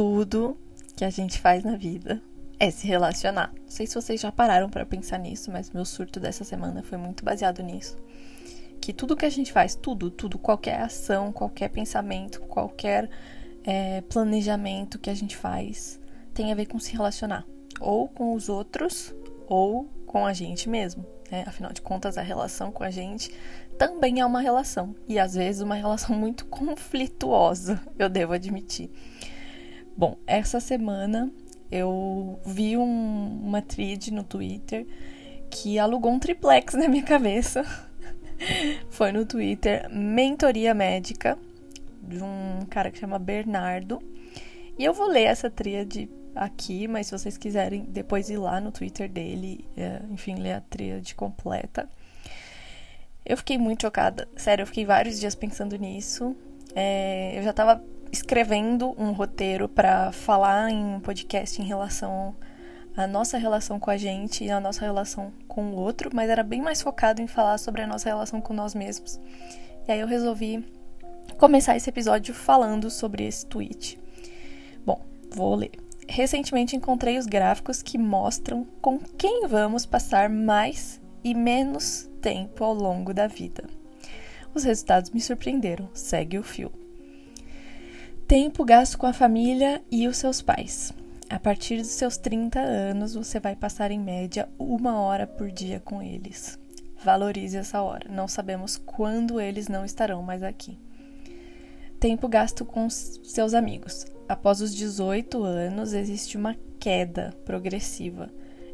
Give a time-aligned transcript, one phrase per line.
[0.00, 0.56] tudo
[0.96, 2.22] que a gente faz na vida
[2.58, 3.52] é se relacionar.
[3.54, 6.96] Não sei se vocês já pararam para pensar nisso, mas meu surto dessa semana foi
[6.96, 7.98] muito baseado nisso.
[8.80, 13.10] Que tudo que a gente faz, tudo, tudo, qualquer ação, qualquer pensamento, qualquer
[13.62, 16.00] é, planejamento que a gente faz,
[16.32, 17.44] tem a ver com se relacionar.
[17.78, 19.14] Ou com os outros,
[19.46, 21.04] ou com a gente mesmo.
[21.30, 21.44] Né?
[21.46, 23.30] Afinal de contas, a relação com a gente
[23.76, 24.94] também é uma relação.
[25.06, 28.90] E às vezes uma relação muito conflituosa, eu devo admitir.
[30.00, 31.30] Bom, essa semana
[31.70, 34.86] eu vi um, uma thread no Twitter
[35.50, 37.62] que alugou um triplex na minha cabeça.
[38.88, 41.36] Foi no Twitter Mentoria Médica,
[42.02, 44.02] de um cara que chama Bernardo.
[44.78, 48.72] E eu vou ler essa tríade aqui, mas se vocês quiserem depois ir lá no
[48.72, 51.86] Twitter dele, é, enfim, ler a tríade completa.
[53.22, 54.26] Eu fiquei muito chocada.
[54.34, 56.34] Sério, eu fiquei vários dias pensando nisso.
[56.74, 62.34] É, eu já tava escrevendo um roteiro para falar em um podcast em relação
[62.96, 66.42] à nossa relação com a gente e a nossa relação com o outro, mas era
[66.42, 69.20] bem mais focado em falar sobre a nossa relação com nós mesmos.
[69.86, 70.64] E aí eu resolvi
[71.38, 73.98] começar esse episódio falando sobre esse tweet.
[74.84, 75.72] Bom, vou ler.
[76.08, 82.74] Recentemente encontrei os gráficos que mostram com quem vamos passar mais e menos tempo ao
[82.74, 83.64] longo da vida.
[84.52, 85.88] Os resultados me surpreenderam.
[85.94, 86.72] Segue o fio.
[88.30, 90.92] Tempo gasto com a família e os seus pais.
[91.28, 95.80] A partir dos seus 30 anos, você vai passar em média uma hora por dia
[95.80, 96.56] com eles.
[97.02, 98.08] Valorize essa hora.
[98.08, 100.78] Não sabemos quando eles não estarão mais aqui.
[101.98, 104.06] Tempo gasto com seus amigos.
[104.28, 108.30] Após os 18 anos, existe uma queda progressiva.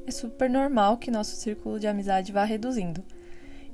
[0.06, 3.02] É super normal que nosso círculo de amizade vá reduzindo.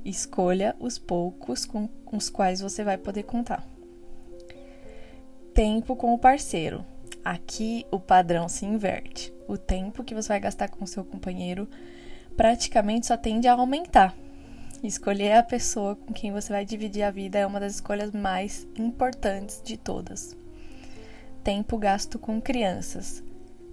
[0.05, 3.72] Escolha os poucos com os quais você vai poder contar
[5.63, 6.85] tempo com o parceiro.
[7.25, 9.33] Aqui o padrão se inverte.
[9.47, 11.69] O tempo que você vai gastar com o seu companheiro
[12.37, 14.13] praticamente só tende a aumentar.
[14.83, 18.67] Escolher a pessoa com quem você vai dividir a vida é uma das escolhas mais
[18.77, 20.37] importantes de todas.
[21.45, 23.23] Tempo gasto com crianças.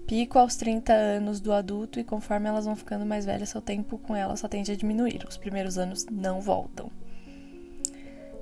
[0.05, 3.97] Pico aos 30 anos do adulto e conforme elas vão ficando mais velhas, seu tempo
[3.97, 5.25] com elas só tende a diminuir.
[5.28, 6.91] Os primeiros anos não voltam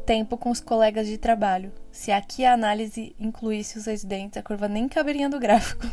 [0.08, 1.70] tempo com os colegas de trabalho.
[1.92, 5.84] Se aqui a análise incluísse os residentes, a curva nem caberia do gráfico.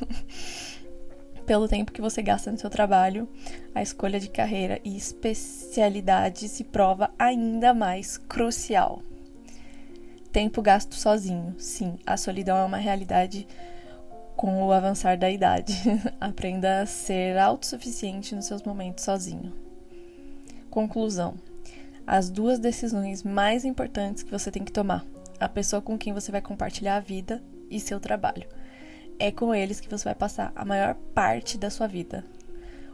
[1.44, 3.28] Pelo tempo que você gasta no seu trabalho,
[3.74, 9.02] a escolha de carreira e especialidade se prova ainda mais crucial.
[10.30, 11.56] Tempo gasto sozinho.
[11.58, 13.48] Sim, a solidão é uma realidade
[14.36, 15.74] com o avançar da idade.
[16.20, 19.52] Aprenda a ser autossuficiente nos seus momentos sozinho.
[20.70, 21.34] Conclusão:
[22.06, 25.04] as duas decisões mais importantes que você tem que tomar:
[25.38, 28.46] a pessoa com quem você vai compartilhar a vida e seu trabalho.
[29.18, 32.24] É com eles que você vai passar a maior parte da sua vida.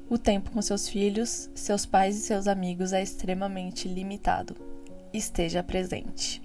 [0.08, 4.56] O tempo com seus filhos, seus pais e seus amigos é extremamente limitado.
[5.12, 6.42] Esteja presente.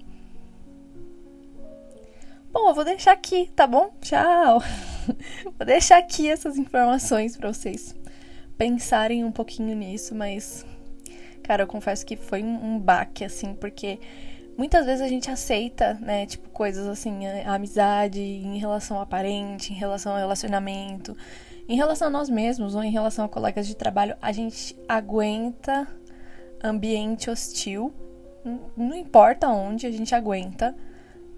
[2.52, 3.90] Bom, eu vou deixar aqui, tá bom?
[4.00, 4.62] Tchau!
[5.58, 7.94] vou deixar aqui essas informações para vocês
[8.56, 10.64] pensarem um pouquinho nisso, mas
[11.46, 14.00] Cara, eu confesso que foi um, baque, assim, porque
[14.58, 19.72] muitas vezes a gente aceita, né, tipo, coisas assim, a amizade em relação ao parente,
[19.72, 21.16] em relação ao relacionamento,
[21.68, 25.86] em relação a nós mesmos ou em relação a colegas de trabalho, a gente aguenta
[26.62, 27.94] ambiente hostil,
[28.76, 30.74] não importa onde, a gente aguenta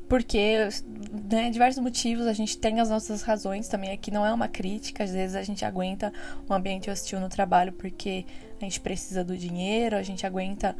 [0.08, 0.68] porque,
[1.30, 3.92] né, diversos motivos, a gente tem as nossas razões também.
[3.92, 6.12] Aqui não é uma crítica, às vezes a gente aguenta
[6.48, 8.24] um ambiente hostil no trabalho porque
[8.58, 10.74] a gente precisa do dinheiro, a gente aguenta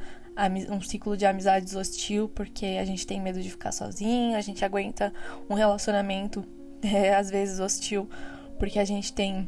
[0.71, 4.65] um ciclo de amizades hostil porque a gente tem medo de ficar sozinho, a gente
[4.65, 5.13] aguenta
[5.51, 6.45] um relacionamento,
[6.83, 8.09] é, às vezes hostil,
[8.59, 9.47] porque a gente tem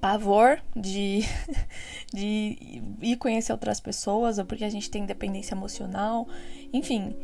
[0.00, 1.20] pavor de,
[2.12, 6.26] de ir conhecer outras pessoas ou porque a gente tem dependência emocional,
[6.72, 7.14] enfim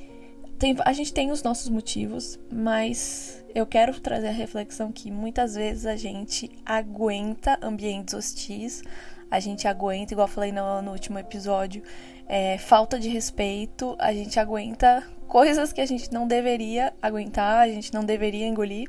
[0.59, 5.55] tem, a gente tem os nossos motivos, mas eu quero trazer a reflexão que muitas
[5.55, 8.83] vezes a gente aguenta ambientes hostis,
[9.31, 11.83] a gente aguenta, igual eu falei no, no último episódio,
[12.27, 17.69] é, falta de respeito, a gente aguenta coisas que a gente não deveria aguentar, a
[17.69, 18.89] gente não deveria engolir,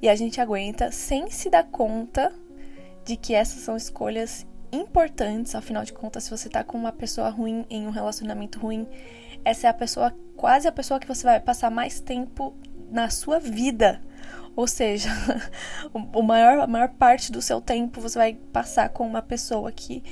[0.00, 2.32] e a gente aguenta sem se dar conta
[3.04, 7.28] de que essas são escolhas importantes, afinal de contas, se você tá com uma pessoa
[7.28, 8.86] ruim em um relacionamento ruim,
[9.46, 12.52] essa é a pessoa, quase a pessoa que você vai passar mais tempo
[12.90, 14.00] na sua vida.
[14.56, 15.08] Ou seja,
[15.94, 20.02] o maior, a maior parte do seu tempo você vai passar com uma pessoa que,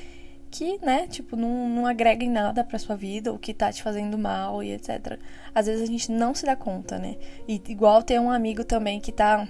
[0.52, 3.82] que né, tipo, não, não agrega em nada pra sua vida, ou que tá te
[3.82, 5.18] fazendo mal e etc.
[5.52, 7.16] Às vezes a gente não se dá conta, né?
[7.48, 9.48] E igual tem um amigo também que tá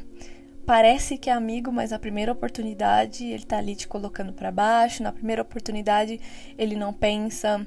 [0.64, 5.02] parece que é amigo, mas na primeira oportunidade ele tá ali te colocando para baixo,
[5.02, 6.18] na primeira oportunidade
[6.56, 7.66] ele não pensa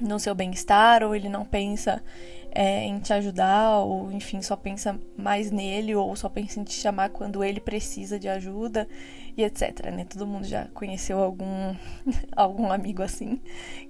[0.00, 2.02] no seu bem-estar, ou ele não pensa
[2.50, 6.74] é, em te ajudar, ou enfim, só pensa mais nele, ou só pensa em te
[6.74, 8.88] chamar quando ele precisa de ajuda,
[9.36, 9.86] e etc.
[9.92, 10.04] Né?
[10.04, 11.74] Todo mundo já conheceu algum,
[12.36, 13.40] algum amigo assim,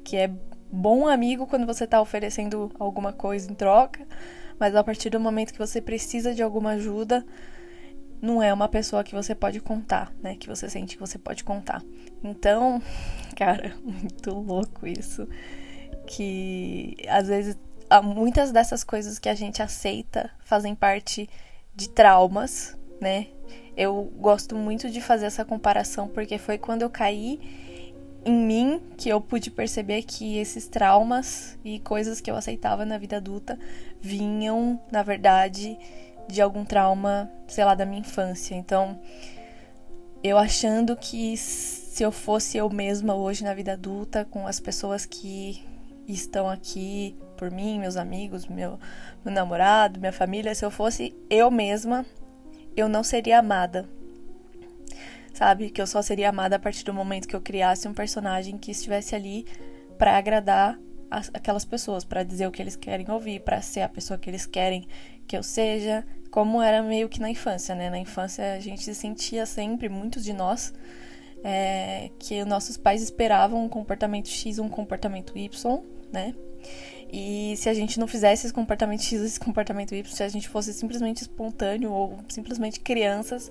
[0.04, 0.30] que é
[0.70, 4.06] bom amigo quando você está oferecendo alguma coisa em troca,
[4.58, 7.24] mas a partir do momento que você precisa de alguma ajuda,
[8.20, 10.36] não é uma pessoa que você pode contar, né?
[10.38, 11.82] Que você sente que você pode contar.
[12.22, 12.82] Então,
[13.34, 15.26] cara, muito louco isso.
[16.06, 17.56] Que às vezes
[18.02, 21.28] muitas dessas coisas que a gente aceita fazem parte
[21.74, 23.26] de traumas, né?
[23.76, 27.40] Eu gosto muito de fazer essa comparação porque foi quando eu caí
[28.24, 32.98] em mim que eu pude perceber que esses traumas e coisas que eu aceitava na
[32.98, 33.58] vida adulta
[34.00, 35.78] vinham, na verdade,
[36.28, 38.54] de algum trauma, sei lá, da minha infância.
[38.54, 39.00] Então,
[40.22, 45.06] eu achando que se eu fosse eu mesma hoje na vida adulta, com as pessoas
[45.06, 45.64] que
[46.06, 48.78] estão aqui por mim, meus amigos, meu,
[49.24, 52.04] meu namorado, minha família, se eu fosse eu mesma,
[52.76, 53.88] eu não seria amada
[55.40, 55.70] sabe?
[55.70, 58.70] Que eu só seria amada a partir do momento que eu criasse um personagem que
[58.70, 59.46] estivesse ali
[59.96, 60.78] para agradar
[61.10, 64.28] as, aquelas pessoas, para dizer o que eles querem ouvir, para ser a pessoa que
[64.28, 64.86] eles querem
[65.26, 67.88] que eu seja, como era meio que na infância, né?
[67.88, 70.74] Na infância a gente se sentia sempre, muitos de nós,
[71.42, 75.82] é, que nossos pais esperavam um comportamento X, um comportamento Y,
[76.12, 76.34] né?
[77.12, 80.48] E se a gente não fizesse esse comportamento X, esse comportamento Y, se a gente
[80.48, 83.50] fosse simplesmente espontâneo ou simplesmente crianças,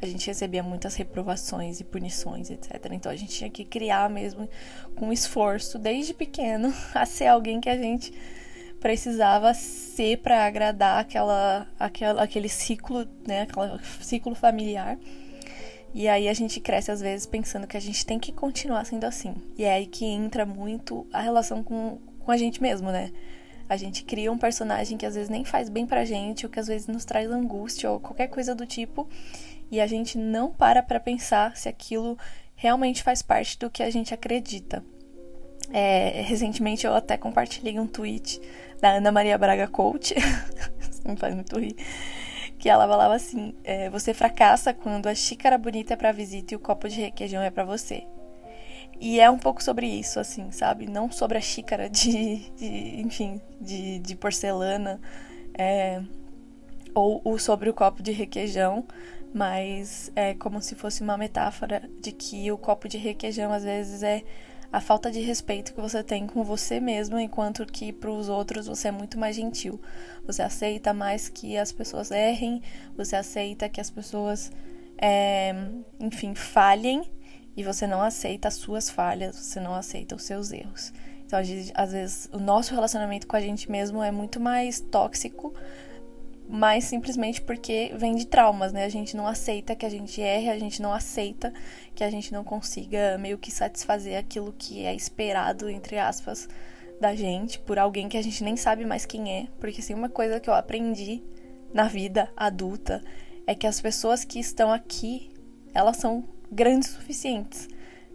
[0.00, 2.86] a gente recebia muitas reprovações e punições, etc.
[2.92, 4.48] Então a gente tinha que criar mesmo
[4.94, 8.12] com esforço desde pequeno a ser alguém que a gente
[8.78, 14.96] precisava ser para agradar aquela, aquela, aquele ciclo, né, aquele ciclo familiar.
[15.92, 19.04] E aí a gente cresce às vezes pensando que a gente tem que continuar sendo
[19.04, 19.34] assim.
[19.58, 23.10] E é aí que entra muito a relação com, com a gente mesmo, né?
[23.68, 26.58] A gente cria um personagem que às vezes nem faz bem pra gente, ou que
[26.58, 29.08] às vezes nos traz angústia, ou qualquer coisa do tipo,
[29.70, 32.18] e a gente não para pra pensar se aquilo
[32.56, 34.84] realmente faz parte do que a gente acredita.
[35.72, 38.40] É, recentemente eu até compartilhei um tweet
[38.80, 40.14] da Ana Maria Braga Coach,
[41.06, 41.76] me faz muito rir,
[42.60, 46.56] que ela falava assim: é, Você fracassa quando a xícara bonita é pra visita e
[46.56, 48.06] o copo de requeijão é para você.
[49.00, 50.86] E é um pouco sobre isso, assim, sabe?
[50.86, 55.00] Não sobre a xícara de, de enfim, de, de porcelana,
[55.58, 56.02] é,
[56.94, 58.86] ou, ou sobre o copo de requeijão,
[59.32, 64.02] mas é como se fosse uma metáfora de que o copo de requeijão às vezes
[64.02, 64.22] é
[64.72, 68.66] a falta de respeito que você tem com você mesmo, enquanto que para os outros
[68.66, 69.80] você é muito mais gentil.
[70.26, 72.62] Você aceita mais que as pessoas errem,
[72.96, 74.52] você aceita que as pessoas,
[74.96, 75.54] é,
[75.98, 77.02] enfim, falhem
[77.56, 80.92] e você não aceita as suas falhas, você não aceita os seus erros.
[81.26, 81.38] Então,
[81.74, 85.54] às vezes, o nosso relacionamento com a gente mesmo é muito mais tóxico,
[86.52, 88.84] mas simplesmente porque vem de traumas, né?
[88.84, 91.52] A gente não aceita que a gente erre, a gente não aceita
[91.94, 96.48] que a gente não consiga meio que satisfazer aquilo que é esperado, entre aspas,
[97.00, 99.46] da gente por alguém que a gente nem sabe mais quem é.
[99.60, 101.22] Porque, assim, uma coisa que eu aprendi
[101.72, 103.00] na vida adulta
[103.46, 105.30] é que as pessoas que estão aqui,
[105.72, 107.68] elas são grandes o suficientes.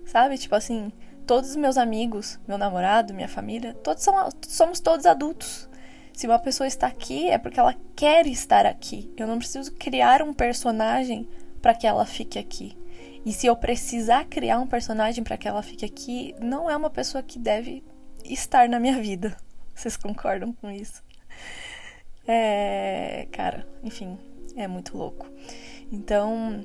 [0.06, 0.38] Sabe?
[0.38, 0.92] Tipo assim,
[1.25, 5.70] todos os meus amigos, meu namorado, minha família, todos são, somos todos adultos.
[6.15, 9.13] Se uma pessoa está aqui é porque ela quer estar aqui.
[9.17, 11.27] Eu não preciso criar um personagem
[11.62, 12.77] para que ela fique aqui.
[13.25, 16.89] E se eu precisar criar um personagem para que ela fique aqui, não é uma
[16.89, 17.84] pessoa que deve
[18.24, 19.36] estar na minha vida.
[19.75, 21.03] Vocês concordam com isso?
[22.25, 24.17] É, cara, enfim,
[24.55, 25.27] é muito louco.
[25.91, 26.63] Então,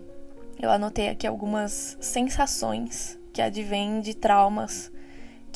[0.60, 4.92] eu anotei aqui algumas sensações que advêm de traumas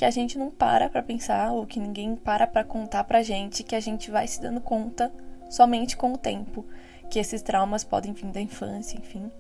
[0.05, 3.63] que a gente não para para pensar ou que ninguém para para contar pra gente,
[3.63, 5.11] que a gente vai se dando conta
[5.49, 6.63] somente com o tempo,
[7.11, 9.31] que esses traumas podem vir da infância, enfim,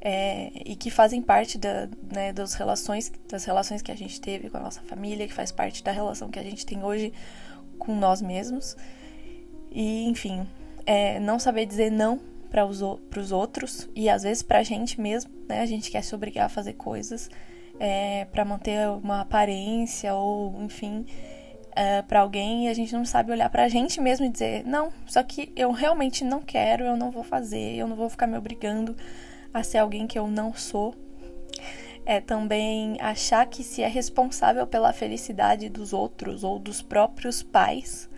[0.00, 4.48] é, e que fazem parte da, né, das relações, das relações que a gente teve
[4.48, 7.12] com a nossa família, que faz parte da relação que a gente tem hoje
[7.76, 8.76] com nós mesmos,
[9.72, 10.46] e enfim,
[10.86, 15.32] é, não saber dizer não para os outros e às vezes para a gente mesmo,
[15.48, 15.60] né?
[15.60, 17.28] A gente quer se obrigar a fazer coisas
[17.78, 21.06] é, para manter uma aparência ou, enfim,
[21.74, 24.66] é, para alguém e a gente não sabe olhar para a gente mesmo e dizer:
[24.66, 28.26] não, só que eu realmente não quero, eu não vou fazer, eu não vou ficar
[28.26, 28.96] me obrigando
[29.54, 30.94] a ser alguém que eu não sou.
[32.04, 38.08] É também achar que se é responsável pela felicidade dos outros ou dos próprios pais.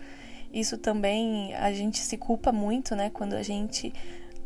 [0.53, 3.09] Isso também a gente se culpa muito, né?
[3.09, 3.93] Quando a gente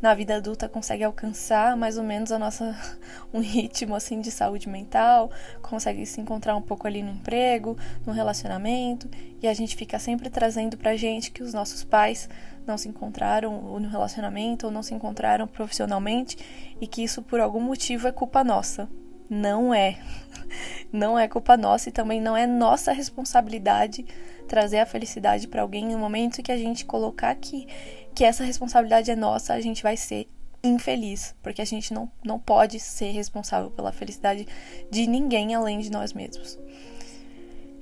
[0.05, 2.75] na vida adulta consegue alcançar mais ou menos a nossa
[3.33, 5.31] um ritmo assim de saúde mental,
[5.63, 9.09] consegue se encontrar um pouco ali no emprego, no relacionamento,
[9.41, 12.29] e a gente fica sempre trazendo pra gente que os nossos pais
[12.67, 16.37] não se encontraram no relacionamento ou não se encontraram profissionalmente
[16.79, 18.87] e que isso por algum motivo é culpa nossa.
[19.27, 19.97] Não é.
[20.93, 24.05] Não é culpa nossa e também não é nossa responsabilidade
[24.47, 27.67] trazer a felicidade para alguém no momento que a gente colocar que,
[28.15, 30.27] que essa responsabilidade é nossa, a gente vai ser
[30.63, 34.47] infeliz, porque a gente não, não pode ser responsável pela felicidade
[34.89, 36.57] de ninguém além de nós mesmos.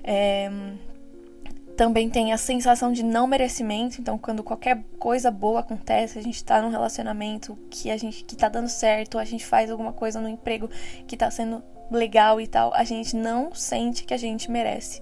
[0.03, 0.49] É,
[1.77, 6.43] também tem a sensação de não merecimento, então quando qualquer coisa boa acontece, a gente
[6.43, 10.19] tá num relacionamento que a gente que tá dando certo, a gente faz alguma coisa
[10.19, 10.69] no emprego
[11.07, 15.01] que tá sendo legal e tal, a gente não sente que a gente merece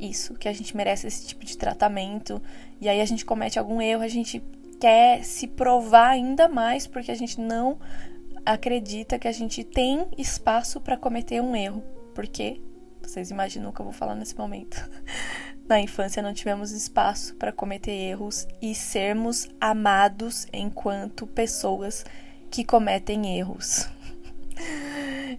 [0.00, 2.40] isso, que a gente merece esse tipo de tratamento.
[2.80, 4.42] E aí a gente comete algum erro, a gente
[4.80, 7.78] quer se provar ainda mais porque a gente não
[8.44, 11.84] acredita que a gente tem espaço para cometer um erro.
[12.14, 12.60] Porque
[13.02, 14.90] vocês imaginam o que eu vou falar nesse momento.
[15.68, 22.04] Na infância não tivemos espaço para cometer erros e sermos amados enquanto pessoas
[22.50, 23.88] que cometem erros.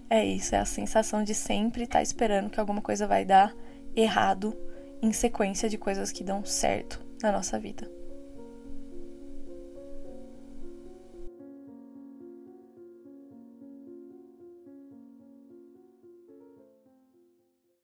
[0.08, 3.54] É isso, é a sensação de sempre estar tá esperando que alguma coisa vai dar
[3.94, 4.56] errado
[5.00, 8.01] em sequência de coisas que dão certo na nossa vida.